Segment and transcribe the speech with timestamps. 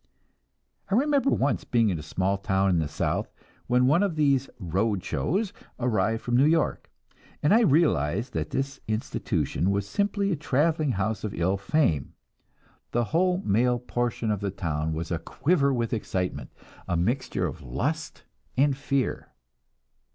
[0.89, 3.31] I remember once being in a small town in the South,
[3.67, 6.89] when one of these "road shows" arrived from New York,
[7.43, 12.13] and I realized that this institution was simply a traveling house of ill fame;
[12.89, 16.51] the whole male portion of the town was a quiver with excitement,
[16.87, 18.23] a mixture of lust
[18.57, 19.27] and fear.